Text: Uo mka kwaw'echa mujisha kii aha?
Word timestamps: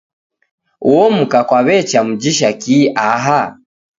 Uo 0.91 1.05
mka 1.17 1.39
kwaw'echa 1.47 1.99
mujisha 2.07 2.49
kii 2.61 2.91
aha? 3.09 3.41